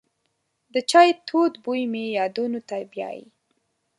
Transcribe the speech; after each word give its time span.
د 0.73 0.75
چای 0.91 1.09
تود 1.27 1.53
بوی 1.63 1.81
مې 1.91 2.03
یادونو 2.19 2.59
ته 2.69 2.77
بیایي. 2.91 3.25